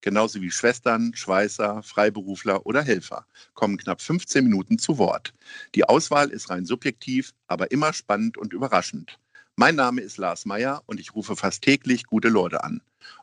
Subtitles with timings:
[0.00, 5.34] genauso wie Schwestern, Schweißer, Freiberufler oder Helfer, kommen knapp 15 Minuten zu Wort.
[5.74, 9.18] Die Auswahl ist rein subjektiv, aber immer spannend und überraschend.
[9.56, 12.80] Mein Name ist Lars Meyer und ich rufe fast täglich gute Leute an.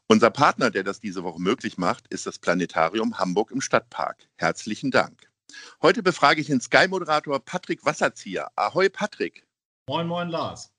[0.08, 4.28] Unser Partner, der das diese Woche möglich macht, ist das Planetarium Hamburg im Stadtpark.
[4.36, 5.30] Herzlichen Dank.
[5.82, 8.50] Heute befrage ich den Sky-Moderator Patrick Wasserzieher.
[8.56, 9.46] Ahoi, Patrick.
[9.88, 10.72] Moin, moin, Lars.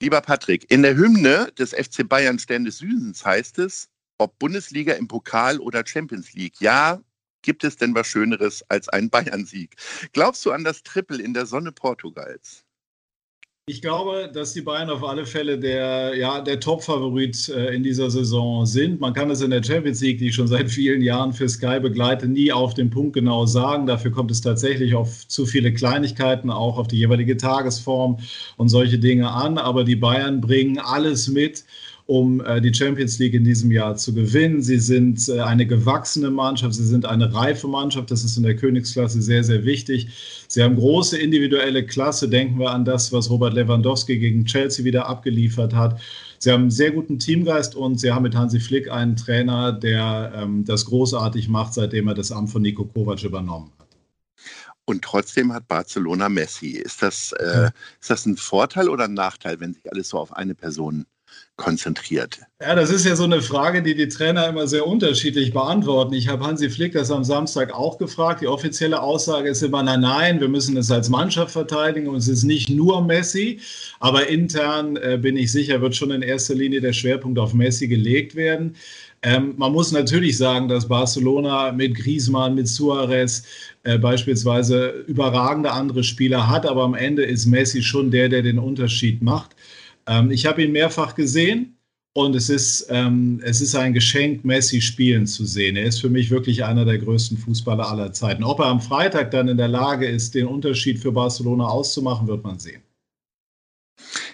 [0.00, 3.88] Lieber Patrick, in der Hymne des FC Bayern Stern des Südens heißt es,
[4.18, 6.60] ob Bundesliga im Pokal oder Champions League.
[6.60, 7.00] Ja,
[7.42, 9.76] gibt es denn was Schöneres als einen Bayern-Sieg?
[10.12, 12.66] Glaubst du an das Triple in der Sonne Portugals?
[13.68, 18.12] Ich glaube, dass die Bayern auf alle Fälle der, ja, der Top-Favorit äh, in dieser
[18.12, 19.00] Saison sind.
[19.00, 21.80] Man kann es in der Champions League, die ich schon seit vielen Jahren für Sky
[21.80, 23.86] begleite, nie auf den Punkt genau sagen.
[23.86, 28.18] Dafür kommt es tatsächlich auf zu viele Kleinigkeiten, auch auf die jeweilige Tagesform
[28.56, 29.58] und solche Dinge an.
[29.58, 31.64] Aber die Bayern bringen alles mit
[32.06, 34.62] um äh, die Champions League in diesem Jahr zu gewinnen.
[34.62, 38.54] Sie sind äh, eine gewachsene Mannschaft, sie sind eine reife Mannschaft, das ist in der
[38.54, 40.08] Königsklasse sehr, sehr wichtig.
[40.46, 45.06] Sie haben große individuelle Klasse, denken wir an das, was Robert Lewandowski gegen Chelsea wieder
[45.06, 46.00] abgeliefert hat.
[46.38, 50.32] Sie haben einen sehr guten Teamgeist und sie haben mit Hansi Flick einen Trainer, der
[50.36, 53.88] ähm, das großartig macht, seitdem er das Amt von Nico Kovac übernommen hat.
[54.84, 56.68] Und trotzdem hat Barcelona Messi.
[56.68, 57.70] Ist das, äh,
[58.00, 61.04] ist das ein Vorteil oder ein Nachteil, wenn sich alles so auf eine Person
[61.56, 62.40] konzentriert?
[62.60, 66.14] Ja, das ist ja so eine Frage, die die Trainer immer sehr unterschiedlich beantworten.
[66.14, 68.42] Ich habe Hansi Flick das am Samstag auch gefragt.
[68.42, 72.28] Die offizielle Aussage ist immer, nein, nein, wir müssen es als Mannschaft verteidigen und es
[72.28, 73.60] ist nicht nur Messi.
[74.00, 77.88] Aber intern äh, bin ich sicher, wird schon in erster Linie der Schwerpunkt auf Messi
[77.88, 78.76] gelegt werden.
[79.22, 83.44] Ähm, man muss natürlich sagen, dass Barcelona mit Griezmann, mit Suarez
[83.82, 88.58] äh, beispielsweise überragende andere Spieler hat, aber am Ende ist Messi schon der, der den
[88.58, 89.56] Unterschied macht.
[90.06, 91.78] Ähm, ich habe ihn mehrfach gesehen
[92.14, 95.76] und es ist, ähm, es ist ein Geschenk, Messi spielen zu sehen.
[95.76, 98.42] Er ist für mich wirklich einer der größten Fußballer aller Zeiten.
[98.42, 102.42] Ob er am Freitag dann in der Lage ist, den Unterschied für Barcelona auszumachen, wird
[102.42, 102.82] man sehen.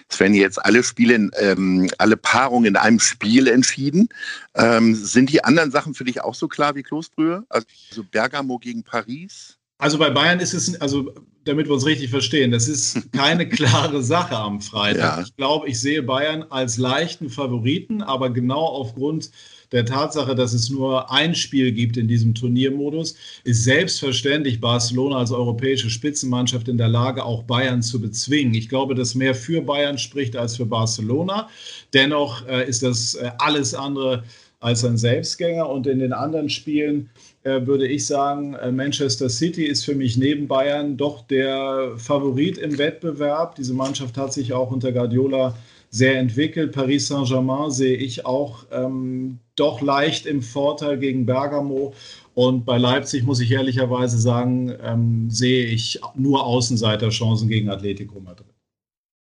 [0.07, 4.09] Es werden jetzt alle Spiele, ähm, alle Paarungen in einem Spiel entschieden.
[4.55, 7.43] Ähm, sind die anderen Sachen für dich auch so klar wie Kloßbrühe?
[7.49, 7.65] Also
[8.11, 9.57] Bergamo gegen Paris?
[9.79, 11.13] Also bei Bayern ist es, also
[11.45, 15.17] damit wir uns richtig verstehen, das ist keine klare Sache am Freitag.
[15.17, 15.23] Ja.
[15.23, 19.31] Ich glaube, ich sehe Bayern als leichten Favoriten, aber genau aufgrund
[19.73, 25.31] der Tatsache, dass es nur ein Spiel gibt in diesem Turniermodus, ist selbstverständlich Barcelona als
[25.31, 28.53] europäische Spitzenmannschaft in der Lage, auch Bayern zu bezwingen.
[28.53, 31.49] Ich glaube, dass mehr für Bayern spricht als für Barcelona.
[31.91, 34.23] Dennoch äh, ist das äh, alles andere
[34.63, 37.09] als ein Selbstgänger und in den anderen Spielen
[37.43, 42.57] äh, würde ich sagen, äh, Manchester City ist für mich neben Bayern doch der Favorit
[42.57, 43.55] im Wettbewerb.
[43.55, 45.55] Diese Mannschaft hat sich auch unter Guardiola
[45.89, 46.71] sehr entwickelt.
[46.71, 51.93] Paris Saint-Germain sehe ich auch ähm, doch leicht im Vorteil gegen Bergamo.
[52.33, 58.52] Und bei Leipzig muss ich ehrlicherweise sagen, ähm, sehe ich nur Außenseiterchancen gegen Atletico Madrid.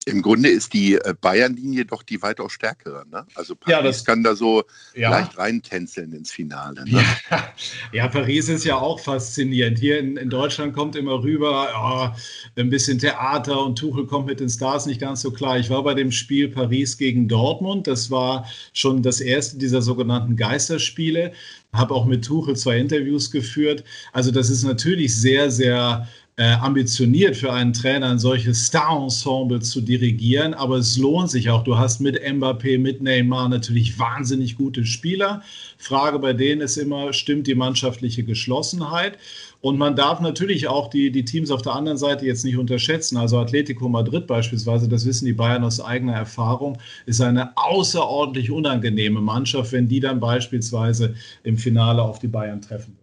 [0.08, 3.04] Im Grunde ist die äh, Bayern-Linie doch die weitaus stärkere.
[3.10, 3.26] Ne?
[3.34, 4.62] Also Paris ja, das, kann da so
[4.94, 5.10] ja.
[5.10, 6.84] leicht reintänzeln ins Finale.
[6.84, 7.02] Ne?
[7.28, 7.52] Ja.
[7.92, 8.06] ja.
[8.08, 9.80] Paris ist ja auch faszinierend.
[9.80, 14.38] Hier in, in Deutschland kommt immer rüber oh, ein bisschen Theater und Tuchel kommt mit
[14.38, 15.58] den Stars nicht ganz so klar.
[15.58, 17.88] Ich war bei dem Spiel Paris gegen Dortmund.
[17.88, 21.32] Das war schon das erste dieser sogenannten Geisterspiele.
[21.72, 23.82] Habe auch mit Tuchel zwei Interviews geführt.
[24.12, 26.06] Also das ist natürlich sehr, sehr
[26.38, 31.64] äh, ambitioniert für einen Trainer, ein solches Star-Ensemble zu dirigieren, aber es lohnt sich auch.
[31.64, 35.42] Du hast mit Mbappé, mit Neymar natürlich wahnsinnig gute Spieler.
[35.78, 39.16] Frage bei denen ist immer, stimmt die mannschaftliche Geschlossenheit?
[39.62, 43.16] Und man darf natürlich auch die, die Teams auf der anderen Seite jetzt nicht unterschätzen.
[43.16, 49.22] Also Atletico Madrid beispielsweise, das wissen die Bayern aus eigener Erfahrung, ist eine außerordentlich unangenehme
[49.22, 52.95] Mannschaft, wenn die dann beispielsweise im Finale auf die Bayern treffen.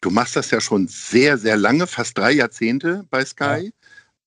[0.00, 3.72] Du machst das ja schon sehr, sehr lange, fast drei Jahrzehnte bei Sky.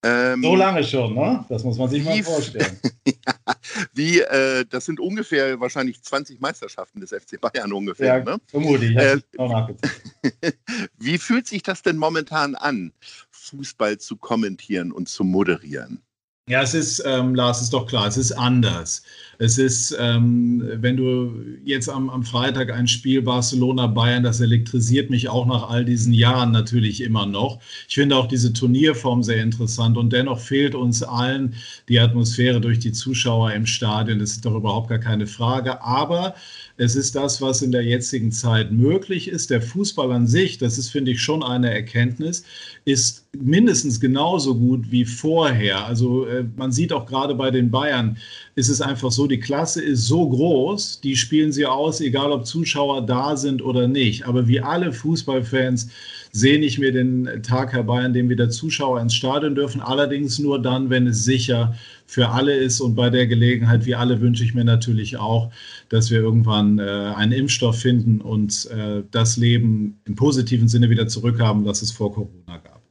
[0.04, 0.34] Ja.
[0.34, 1.46] Ähm, so lange schon, ne?
[1.48, 2.78] Das muss man sich mal vorstellen.
[3.08, 3.56] ja,
[3.94, 8.18] wie, äh, das sind ungefähr wahrscheinlich 20 Meisterschaften des FC Bayern ungefähr.
[8.18, 8.38] Ja, ne?
[8.48, 8.96] vermutlich.
[8.98, 9.22] Äh,
[11.00, 12.92] wie fühlt sich das denn momentan an,
[13.32, 16.04] Fußball zu kommentieren und zu moderieren?
[16.50, 19.04] Ja, es ist, ähm, Lars, ist doch klar, es ist anders.
[19.40, 25.30] Es ist, ähm, wenn du jetzt am, am Freitag ein Spiel Barcelona-Bayern, das elektrisiert mich
[25.30, 27.62] auch nach all diesen Jahren natürlich immer noch.
[27.88, 31.56] Ich finde auch diese Turnierform sehr interessant und dennoch fehlt uns allen
[31.88, 34.20] die Atmosphäre durch die Zuschauer im Stadion.
[34.20, 35.82] Das ist doch überhaupt gar keine Frage.
[35.82, 36.36] Aber
[36.78, 39.50] es ist das, was in der jetzigen Zeit möglich ist.
[39.50, 42.44] Der Fußball an sich, das ist, finde ich, schon eine Erkenntnis,
[42.86, 45.86] ist mindestens genauso gut wie vorher.
[45.86, 46.26] Also
[46.56, 48.18] man sieht auch gerade bei den Bayern,
[48.56, 52.46] ist es einfach so, die Klasse ist so groß, die spielen sie aus, egal ob
[52.46, 54.26] Zuschauer da sind oder nicht.
[54.26, 55.90] Aber wie alle Fußballfans
[56.32, 59.82] sehne ich mir den Tag herbei, an dem wieder Zuschauer ins Stadion dürfen.
[59.82, 61.76] Allerdings nur dann, wenn es sicher
[62.08, 62.82] für alle ist.
[62.82, 65.52] Und bei der Gelegenheit, wie alle, wünsche ich mir natürlich auch,
[65.90, 71.08] dass wir irgendwann äh, einen Impfstoff finden und äh, das Leben im positiven Sinne wieder
[71.08, 72.83] zurückhaben, das es vor Corona gab.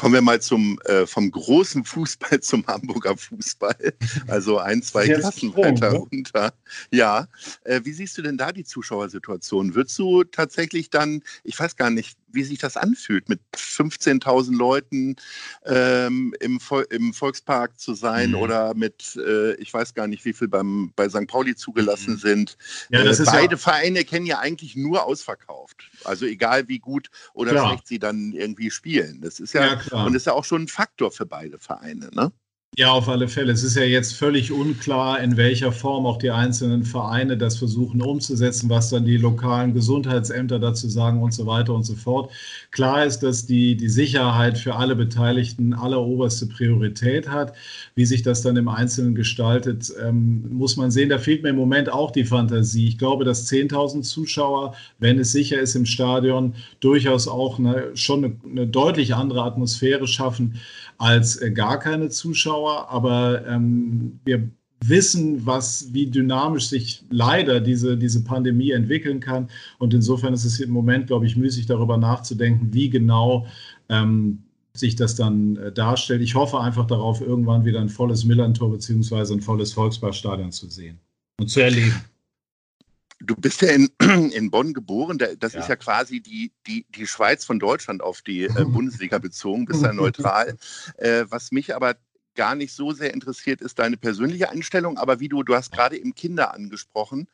[0.00, 3.92] Kommen wir mal zum, äh, vom großen Fußball zum Hamburger Fußball.
[4.28, 5.98] Also ein, zwei Klassen weiter ne?
[5.98, 6.54] runter.
[6.90, 7.28] Ja.
[7.64, 9.74] Äh, wie siehst du denn da die Zuschauersituation?
[9.74, 15.16] Würdest du tatsächlich dann, ich weiß gar nicht, wie sich das anfühlt, mit 15.000 Leuten
[15.64, 18.36] ähm, im, Vol im, Volkspark zu sein mhm.
[18.36, 21.26] oder mit, äh, ich weiß gar nicht, wie viel beim, bei St.
[21.26, 22.18] Pauli zugelassen mhm.
[22.18, 22.58] sind.
[22.90, 25.90] Ja, äh, beide ja Vereine kennen ja eigentlich nur ausverkauft.
[26.04, 27.68] Also egal wie gut oder Klar.
[27.68, 29.20] schlecht sie dann irgendwie spielen.
[29.20, 32.10] Das ist ja, ja und ist ja auch schon ein Faktor für beide Vereine.
[32.12, 32.32] Ne?
[32.78, 33.50] Ja, auf alle Fälle.
[33.52, 38.00] Es ist ja jetzt völlig unklar, in welcher Form auch die einzelnen Vereine das versuchen
[38.00, 42.30] umzusetzen, was dann die lokalen Gesundheitsämter dazu sagen und so weiter und so fort.
[42.70, 47.54] Klar ist, dass die, die Sicherheit für alle Beteiligten alleroberste Priorität hat.
[47.96, 51.08] Wie sich das dann im Einzelnen gestaltet, ähm, muss man sehen.
[51.08, 52.86] Da fehlt mir im Moment auch die Fantasie.
[52.86, 58.24] Ich glaube, dass 10.000 Zuschauer, wenn es sicher ist im Stadion, durchaus auch eine, schon
[58.24, 60.60] eine, eine deutlich andere Atmosphäre schaffen
[61.00, 62.90] als äh, gar keine Zuschauer.
[62.90, 64.50] Aber ähm, wir
[64.84, 69.48] wissen, was, wie dynamisch sich leider diese, diese Pandemie entwickeln kann.
[69.78, 73.46] Und insofern ist es im Moment, glaube ich, müßig darüber nachzudenken, wie genau
[73.88, 74.42] ähm,
[74.74, 76.22] sich das dann äh, darstellt.
[76.22, 79.34] Ich hoffe einfach darauf, irgendwann wieder ein volles Millantor bzw.
[79.34, 81.00] ein volles Volksparkstadion zu sehen
[81.38, 81.94] und zu erleben.
[83.20, 83.90] Du bist ja in,
[84.32, 85.18] in Bonn geboren.
[85.18, 85.60] Das ja.
[85.60, 89.82] ist ja quasi die, die, die Schweiz von Deutschland auf die äh, Bundesliga bezogen, bist
[89.82, 90.56] ja neutral.
[90.96, 91.96] Äh, was mich aber
[92.34, 94.98] gar nicht so sehr interessiert, ist deine persönliche Einstellung.
[94.98, 97.28] Aber wie du, du hast gerade eben Kinder angesprochen.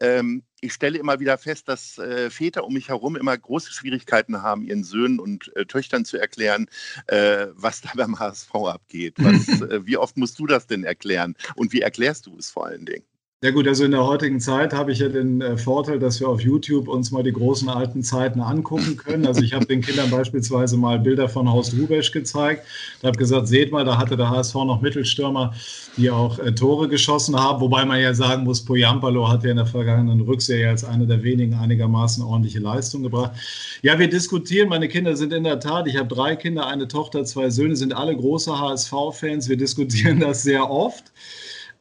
[0.00, 4.42] Ähm, ich stelle immer wieder fest, dass äh, Väter um mich herum immer große Schwierigkeiten
[4.42, 6.66] haben, ihren Söhnen und äh, Töchtern zu erklären,
[7.06, 9.14] äh, was da beim HSV abgeht.
[9.18, 11.36] Was, äh, wie oft musst du das denn erklären?
[11.56, 13.04] Und wie erklärst du es vor allen Dingen?
[13.42, 16.28] Ja gut, also in der heutigen Zeit habe ich ja den äh, Vorteil, dass wir
[16.28, 19.26] auf YouTube uns mal die großen alten Zeiten angucken können.
[19.26, 22.66] Also ich habe den Kindern beispielsweise mal Bilder von Horst Rubesch gezeigt.
[22.98, 25.54] Ich habe gesagt, seht mal, da hatte der HSV noch Mittelstürmer,
[25.96, 27.62] die auch äh, Tore geschossen haben.
[27.62, 31.22] Wobei man ja sagen muss, Poyampalo hat ja in der vergangenen Rückserie als einer der
[31.22, 33.32] wenigen einigermaßen ordentliche Leistung gebracht.
[33.80, 34.68] Ja, wir diskutieren.
[34.68, 37.96] Meine Kinder sind in der Tat, ich habe drei Kinder, eine Tochter, zwei Söhne, sind
[37.96, 39.48] alle große HSV-Fans.
[39.48, 41.04] Wir diskutieren das sehr oft.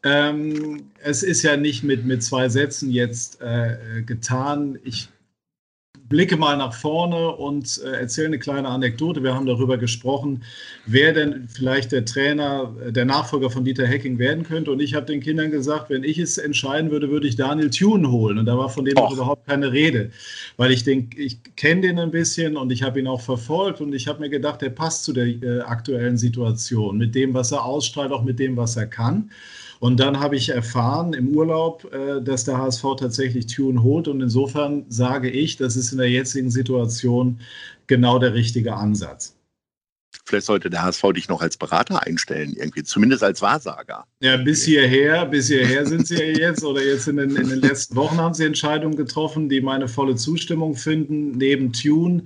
[0.03, 4.79] Ähm, es ist ja nicht mit, mit zwei Sätzen jetzt äh, getan.
[4.83, 5.09] Ich
[6.09, 9.23] blicke mal nach vorne und äh, erzähle eine kleine Anekdote.
[9.23, 10.43] Wir haben darüber gesprochen,
[10.85, 14.71] wer denn vielleicht der Trainer, äh, der Nachfolger von Dieter Hecking werden könnte.
[14.71, 18.11] Und ich habe den Kindern gesagt, wenn ich es entscheiden würde, würde ich Daniel Thune
[18.11, 18.39] holen.
[18.39, 20.09] Und da war von dem auch überhaupt keine Rede,
[20.57, 23.93] weil ich denke, ich kenne den ein bisschen und ich habe ihn auch verfolgt und
[23.93, 27.63] ich habe mir gedacht, der passt zu der äh, aktuellen Situation mit dem, was er
[27.63, 29.29] ausstrahlt, auch mit dem, was er kann.
[29.79, 34.07] Und dann habe ich erfahren im Urlaub, äh, dass der HSV tatsächlich Tune holt.
[34.07, 37.39] Und insofern sage ich, das ist in der jetzigen Situation
[37.87, 39.38] genau der richtige Ansatz.
[40.25, 44.05] Vielleicht sollte der HSV dich noch als Berater einstellen, irgendwie, zumindest als Wahrsager.
[44.21, 47.59] Ja, bis hierher, bis hierher sind sie ja jetzt oder jetzt in den, in den
[47.59, 51.31] letzten Wochen haben sie Entscheidungen getroffen, die meine volle Zustimmung finden.
[51.31, 52.23] Neben Tune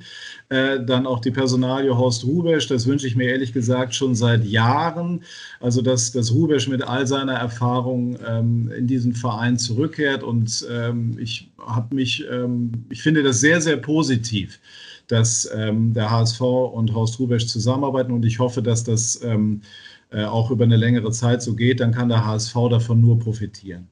[0.50, 4.44] äh, dann auch die Personalie Horst Rubesch, das wünsche ich mir ehrlich gesagt schon seit
[4.44, 5.24] Jahren.
[5.60, 11.18] Also, dass, dass Rubesch mit all seiner Erfahrung ähm, in diesen Verein zurückkehrt und ähm,
[11.20, 14.60] ich habe mich, ähm, ich finde das sehr, sehr positiv
[15.08, 19.62] dass ähm, der HSV und Horst Rubesch zusammenarbeiten und ich hoffe, dass das ähm,
[20.12, 21.80] äh, auch über eine längere Zeit so geht.
[21.80, 23.90] Dann kann der HSV davon nur profitieren.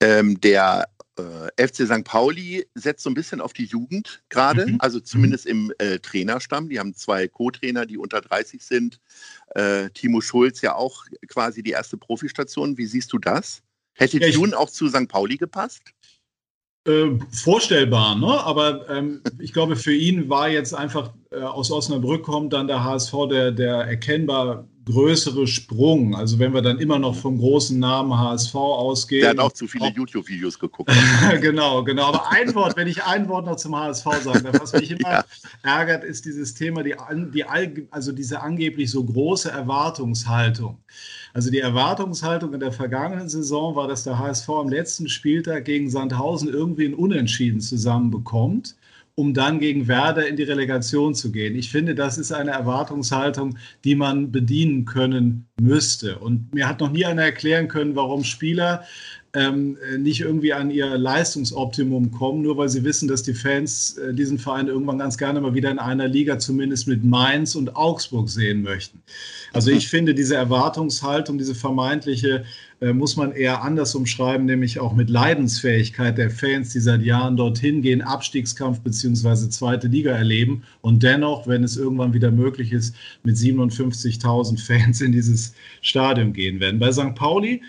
[0.00, 0.86] Ähm, der
[1.18, 2.04] äh, FC St.
[2.04, 4.76] Pauli setzt so ein bisschen auf die Jugend gerade, mhm.
[4.80, 6.68] also zumindest im äh, Trainerstamm.
[6.68, 9.00] Die haben zwei Co-Trainer, die unter 30 sind.
[9.54, 12.76] Äh, Timo Schulz ja auch quasi die erste Profistation.
[12.76, 13.62] Wie siehst du das?
[13.94, 15.08] Hätte ja, Tune auch zu St.
[15.08, 15.92] Pauli gepasst?
[16.86, 18.44] Äh, vorstellbar, ne?
[18.44, 22.84] aber ähm, ich glaube, für ihn war jetzt einfach äh, aus Osnabrück kommt dann der
[22.84, 26.14] HSV, der, der erkennbar größere Sprung.
[26.14, 29.22] Also wenn wir dann immer noch vom großen Namen HSV ausgehen.
[29.22, 30.92] Der hat auch zu viele YouTube-Videos geguckt.
[31.40, 32.04] genau, genau.
[32.04, 35.24] Aber ein Wort, wenn ich ein Wort noch zum HSV sage, was mich immer ja.
[35.62, 36.94] ärgert, ist dieses Thema, die,
[37.32, 37.44] die,
[37.90, 40.78] also diese angeblich so große Erwartungshaltung.
[41.34, 45.90] Also die Erwartungshaltung in der vergangenen Saison war, dass der HSV am letzten Spieltag gegen
[45.90, 48.76] Sandhausen irgendwie ein Unentschieden zusammenbekommt
[49.16, 51.54] um dann gegen Werder in die Relegation zu gehen.
[51.54, 56.18] Ich finde, das ist eine Erwartungshaltung, die man bedienen können müsste.
[56.18, 58.82] Und mir hat noch nie einer erklären können, warum Spieler
[59.34, 64.14] ähm, nicht irgendwie an ihr Leistungsoptimum kommen, nur weil sie wissen, dass die Fans äh,
[64.14, 68.28] diesen Verein irgendwann ganz gerne mal wieder in einer Liga zumindest mit Mainz und Augsburg
[68.28, 69.02] sehen möchten.
[69.52, 72.44] Also ich finde, diese Erwartungshaltung, diese vermeintliche,
[72.80, 77.36] äh, muss man eher anders umschreiben, nämlich auch mit Leidensfähigkeit der Fans, die seit Jahren
[77.36, 82.94] dorthin gehen, Abstiegskampf beziehungsweise zweite Liga erleben und dennoch, wenn es irgendwann wieder möglich ist,
[83.24, 86.78] mit 57.000 Fans in dieses Stadion gehen werden.
[86.78, 87.16] Bei St.
[87.16, 87.62] Pauli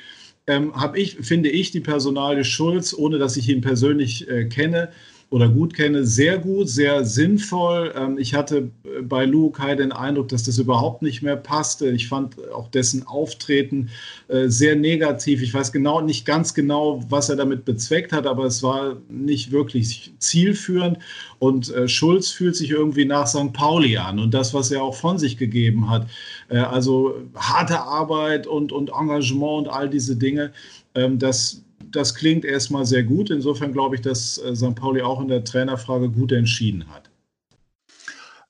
[0.47, 4.91] ähm, habe ich, finde ich, die Personalie Schulz, ohne dass ich ihn persönlich äh, kenne,
[5.29, 7.93] oder gut kenne, sehr gut, sehr sinnvoll.
[7.97, 11.89] Ähm, ich hatte äh, bei Lukai den Eindruck, dass das überhaupt nicht mehr passte.
[11.89, 13.89] Ich fand auch dessen Auftreten
[14.27, 15.41] äh, sehr negativ.
[15.41, 19.51] Ich weiß genau nicht ganz genau, was er damit bezweckt hat, aber es war nicht
[19.51, 20.99] wirklich zielführend.
[21.39, 23.51] Und äh, Schulz fühlt sich irgendwie nach St.
[23.51, 26.07] Pauli an und das, was er auch von sich gegeben hat.
[26.47, 30.51] Also harte Arbeit und, und Engagement und all diese Dinge.
[30.93, 31.64] Ähm, das
[31.95, 33.29] das klingt erstmal sehr gut.
[33.29, 34.75] Insofern glaube ich, dass äh, St.
[34.75, 37.09] Pauli auch in der Trainerfrage gut entschieden hat.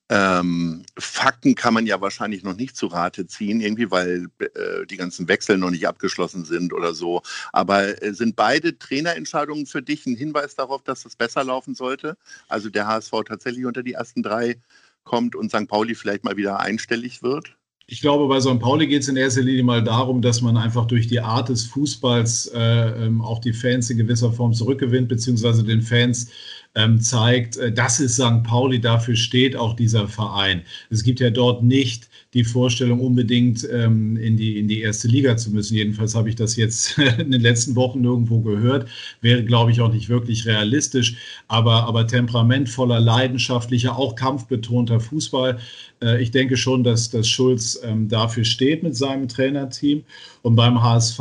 [0.08, 4.98] Ähm, Fakten kann man ja wahrscheinlich noch nicht zu Rate ziehen, irgendwie, weil äh, die
[4.98, 7.24] ganzen Wechsel noch nicht abgeschlossen sind oder so.
[7.54, 12.18] Aber äh, sind beide Trainerentscheidungen für dich ein Hinweis darauf, dass es besser laufen sollte?
[12.48, 14.60] Also der HSV tatsächlich unter die ersten drei
[15.06, 15.68] kommt und St.
[15.68, 17.56] Pauli vielleicht mal wieder einstellig wird?
[17.88, 18.60] Ich glaube, bei St.
[18.60, 21.66] Pauli geht es in erster Linie mal darum, dass man einfach durch die Art des
[21.68, 26.32] Fußballs äh, ähm, auch die Fans in gewisser Form zurückgewinnt, beziehungsweise den Fans
[26.74, 28.42] ähm, zeigt, äh, das ist St.
[28.44, 30.64] Pauli, dafür steht auch dieser Verein.
[30.90, 35.38] Es gibt ja dort nicht die Vorstellung, unbedingt ähm, in, die, in die erste Liga
[35.38, 35.74] zu müssen.
[35.74, 38.90] Jedenfalls habe ich das jetzt in den letzten Wochen nirgendwo gehört.
[39.22, 41.16] Wäre, glaube ich, auch nicht wirklich realistisch.
[41.48, 45.60] Aber, aber temperamentvoller, leidenschaftlicher, auch kampfbetonter Fußball.
[46.04, 50.04] Äh, ich denke schon, dass, dass Schulz ähm, dafür steht mit seinem Trainerteam.
[50.42, 51.20] Und beim HSV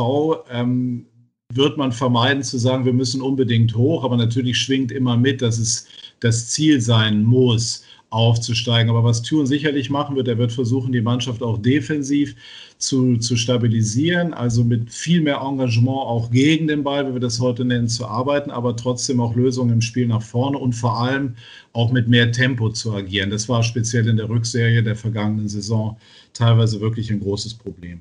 [0.50, 1.06] ähm,
[1.52, 5.59] wird man vermeiden zu sagen, wir müssen unbedingt hoch, aber natürlich schwingt immer mit, dass
[5.59, 5.87] es
[6.18, 7.84] das Ziel sein muss
[8.14, 8.88] aufzusteigen.
[8.90, 12.37] Aber was Thun sicherlich machen wird, er wird versuchen, die Mannschaft auch defensiv
[12.78, 17.40] zu, zu stabilisieren, also mit viel mehr Engagement auch gegen den Ball, wie wir das
[17.40, 21.35] heute nennen, zu arbeiten, aber trotzdem auch Lösungen im Spiel nach vorne und vor allem
[21.73, 23.30] auch mit mehr Tempo zu agieren.
[23.30, 25.97] Das war speziell in der Rückserie der vergangenen Saison
[26.33, 28.00] teilweise wirklich ein großes Problem.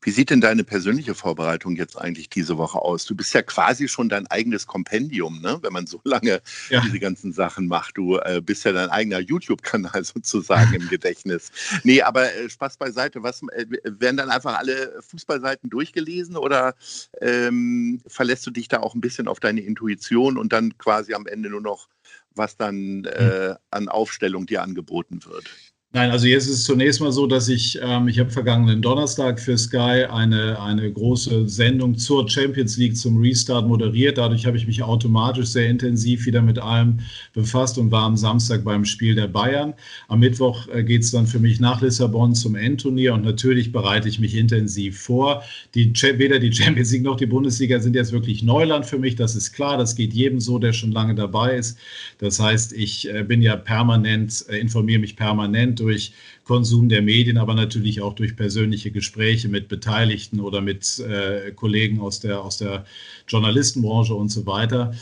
[0.00, 3.04] Wie sieht denn deine persönliche Vorbereitung jetzt eigentlich diese Woche aus?
[3.06, 5.58] Du bist ja quasi schon dein eigenes Kompendium, ne?
[5.62, 6.80] wenn man so lange ja.
[6.80, 7.96] diese ganzen Sachen macht.
[7.96, 11.50] Du äh, bist ja dein eigener YouTube-Kanal sozusagen im Gedächtnis.
[11.82, 13.22] Nee, aber äh, Spaß beiseite.
[13.22, 16.74] Was, äh, werden dann einfach alle Fußballseiten durchgelesen oder
[17.20, 21.26] ähm, verlässt du dich da auch ein bisschen auf deine Intuition und dann quasi am
[21.26, 21.88] Ende nur noch,
[22.34, 25.50] was dann äh, an Aufstellung dir angeboten wird?
[25.96, 29.38] Nein, also jetzt ist es zunächst mal so, dass ich, ähm, ich habe vergangenen Donnerstag
[29.38, 34.18] für Sky eine, eine große Sendung zur Champions League zum Restart moderiert.
[34.18, 36.98] Dadurch habe ich mich automatisch sehr intensiv wieder mit allem
[37.32, 39.72] befasst und war am Samstag beim Spiel der Bayern.
[40.08, 44.08] Am Mittwoch äh, geht es dann für mich nach Lissabon zum Endturnier und natürlich bereite
[44.08, 45.44] ich mich intensiv vor.
[45.76, 49.36] Die, weder die Champions League noch die Bundesliga sind jetzt wirklich Neuland für mich, das
[49.36, 49.78] ist klar.
[49.78, 51.78] Das geht jedem so, der schon lange dabei ist.
[52.18, 56.12] Das heißt, ich äh, bin ja permanent, äh, informiere mich permanent durch
[56.44, 62.00] Konsum der Medien, aber natürlich auch durch persönliche Gespräche mit Beteiligten oder mit äh, Kollegen
[62.00, 62.86] aus der, aus der
[63.28, 64.94] Journalistenbranche und so weiter.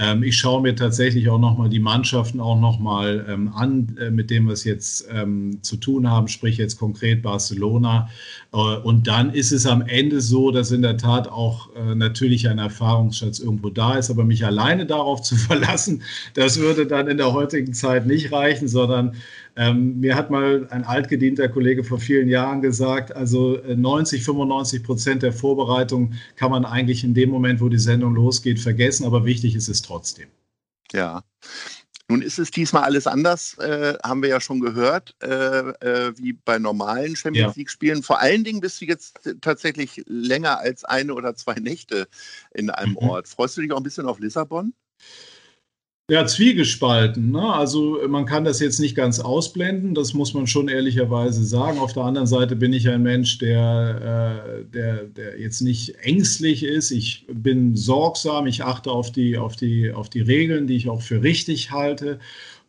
[0.00, 4.30] Ähm, ich schaue mir tatsächlich auch nochmal die Mannschaften auch nochmal ähm, an, äh, mit
[4.30, 8.08] dem wir es jetzt ähm, zu tun haben, sprich jetzt konkret Barcelona.
[8.52, 12.48] Äh, und dann ist es am Ende so, dass in der Tat auch äh, natürlich
[12.48, 17.18] ein Erfahrungsschatz irgendwo da ist, aber mich alleine darauf zu verlassen, das würde dann in
[17.18, 19.16] der heutigen Zeit nicht reichen, sondern
[19.60, 24.82] ähm, mir hat mal ein altgedienter Kollege vor vielen Jahren gesagt, also 90, äh, 95
[24.82, 29.26] Prozent der Vorbereitung kann man eigentlich in dem Moment, wo die Sendung losgeht, vergessen, aber
[29.26, 30.28] wichtig ist es trotzdem.
[30.92, 31.22] Ja.
[32.08, 36.32] Nun ist es diesmal alles anders, äh, haben wir ja schon gehört, äh, äh, wie
[36.32, 38.02] bei normalen Champions League-Spielen.
[38.02, 42.08] Vor allen Dingen bist du jetzt tatsächlich länger als eine oder zwei Nächte
[42.54, 43.10] in einem mhm.
[43.10, 43.28] Ort.
[43.28, 44.72] Freust du dich auch ein bisschen auf Lissabon?
[46.10, 47.30] Ja, zwiegespalten.
[47.30, 47.40] Ne?
[47.40, 51.78] Also man kann das jetzt nicht ganz ausblenden, das muss man schon ehrlicherweise sagen.
[51.78, 56.64] Auf der anderen Seite bin ich ein Mensch, der, äh, der, der jetzt nicht ängstlich
[56.64, 56.90] ist.
[56.90, 61.00] Ich bin sorgsam, ich achte auf die, auf, die, auf die Regeln, die ich auch
[61.00, 62.18] für richtig halte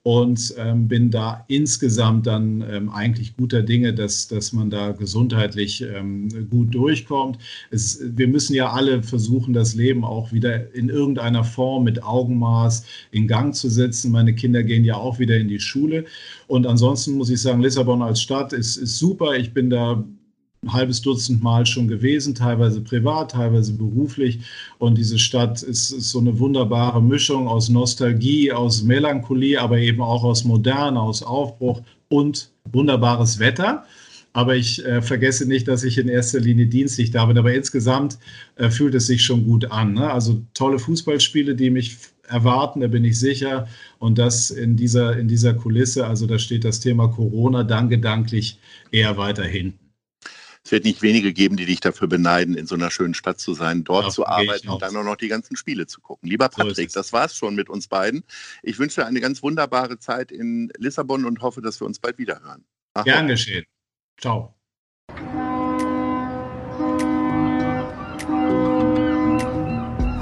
[0.04, 5.84] und ähm, bin da insgesamt dann ähm, eigentlich guter Dinge, dass, dass man da gesundheitlich
[5.84, 7.38] ähm, gut durchkommt.
[7.70, 12.84] Es, wir müssen ja alle versuchen, das Leben auch wieder in irgendeiner Form mit Augenmaß
[13.12, 14.12] in Gang zu setzen.
[14.12, 16.06] Meine Kinder gehen ja auch wieder in die Schule.
[16.48, 19.36] Und ansonsten muss ich sagen, Lissabon als Stadt ist, ist super.
[19.36, 20.04] Ich bin da
[20.64, 24.42] ein halbes Dutzend Mal schon gewesen, teilweise privat, teilweise beruflich.
[24.78, 30.02] Und diese Stadt ist, ist, so eine wunderbare Mischung aus Nostalgie, aus Melancholie, aber eben
[30.02, 33.86] auch aus Moderne, aus Aufbruch und wunderbares Wetter.
[34.34, 37.40] Aber ich äh, vergesse nicht, dass ich in erster Linie dienstlich da bin.
[37.40, 38.20] Aber insgesamt
[38.56, 39.94] äh, fühlt es sich schon gut an.
[39.94, 40.12] Ne?
[40.12, 43.68] Also tolle Fußballspiele, die mich erwarten, da bin ich sicher.
[43.98, 48.60] Und das in dieser, in dieser Kulisse, also da steht das Thema Corona dann gedanklich
[48.92, 49.81] eher weiter hinten
[50.64, 53.54] es wird nicht wenige geben, die dich dafür beneiden, in so einer schönen Stadt zu
[53.54, 56.30] sein, dort Darauf zu arbeiten und dann auch noch die ganzen Spiele zu gucken.
[56.30, 58.24] Lieber Patrick, so das war's schon mit uns beiden.
[58.62, 62.20] Ich wünsche dir eine ganz wunderbare Zeit in Lissabon und hoffe, dass wir uns bald
[62.20, 62.64] wieder hören.
[62.94, 63.66] Ach, Gern geschehen.
[64.20, 64.54] Ciao.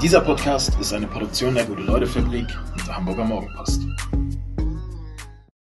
[0.02, 3.82] Dieser Podcast ist eine Produktion der Gute-Leute-Fabrik und der Hamburger Morgenpost.